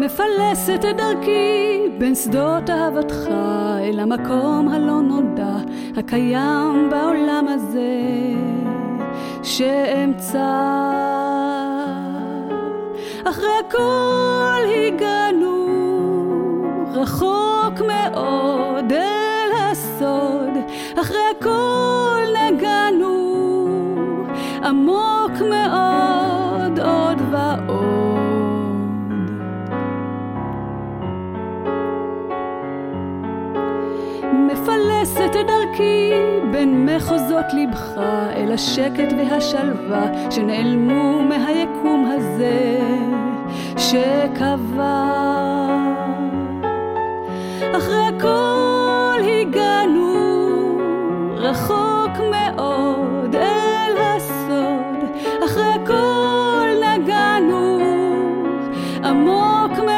מפלסת 0.00 0.84
את 0.90 0.96
דרכי 0.96 1.88
בין 1.98 2.14
שדות 2.14 2.70
אהבתך 2.70 3.28
אל 3.80 4.00
המקום 4.00 4.68
הלא 4.68 5.00
נודע 5.00 5.56
הקיים 5.96 6.90
בעולם 6.90 7.46
הזה 7.48 8.02
שאמצא 9.42 10.38
אחרי 13.24 13.50
הכל 13.68 14.62
הגענו 14.76 15.66
רחוק 16.94 17.80
מאוד 17.86 18.92
אל 18.92 19.52
הסוד. 19.58 20.58
אחרי 21.00 21.18
הכל 21.40 21.97
מפלסת 34.32 35.30
את 35.40 35.46
דרכי 35.46 36.12
בין 36.52 36.86
מחוזות 36.86 37.44
לבך 37.52 37.98
אל 38.36 38.52
השקט 38.52 39.12
והשלווה 39.18 40.30
שנעלמו 40.30 41.22
מהיקום 41.22 42.10
הזה 42.10 42.78
שקבע. 43.76 45.28
אחרי 47.76 48.02
הכל 48.16 49.20
הגענו 49.22 50.14
רחוק 51.36 52.18
מאוד 52.30 53.34
אל 53.34 53.96
הסוד. 53.96 55.18
אחרי 55.44 55.64
הכל 55.64 56.66
נגענו 56.84 57.78
עמוק 59.04 59.78
מאוד 59.78 59.97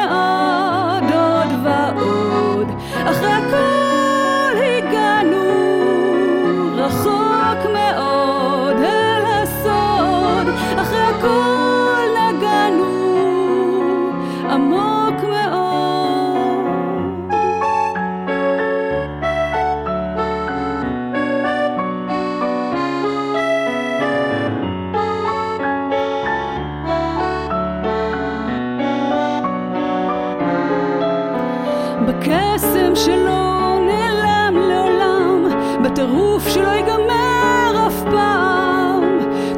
בקסם 32.21 32.95
שלא 32.95 33.77
נעלם 33.87 34.55
לעולם, 34.69 35.47
בטירוף 35.83 36.49
שלא 36.49 36.67
ייגמר 36.67 37.87
אף 37.87 38.03
פעם. 38.11 39.03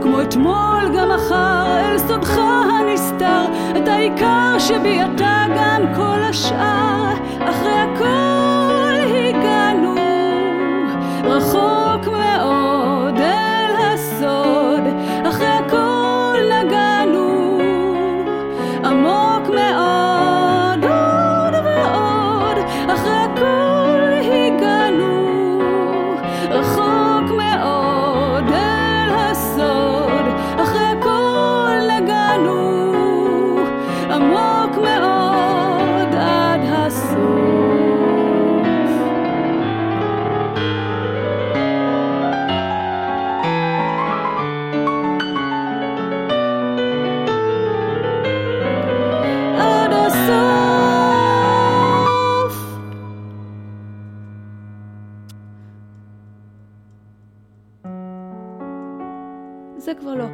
כמו 0.01 0.21
אתמול 0.21 0.89
גם 0.97 1.09
מחר 1.09 1.79
אל 1.79 1.97
סודך 1.97 2.37
הנסתר, 2.37 3.45
את 3.77 3.87
העיקר 3.87 4.55
שבי 4.59 4.99
אתה. 5.03 5.22
זה 59.83 59.93
כבר 59.95 60.15
לא. 60.15 60.25